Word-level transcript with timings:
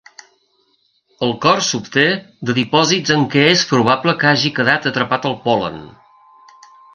El 1.25 1.33
cor 1.43 1.59
s'obté 1.67 2.05
de 2.49 2.55
dipòsits 2.59 3.13
en 3.17 3.27
què 3.35 3.43
és 3.51 3.67
probable 3.73 4.17
que 4.25 4.31
hagi 4.31 4.53
quedat 4.61 4.89
atrapat 4.93 5.29
el 5.31 5.37
pol·len. 5.45 5.79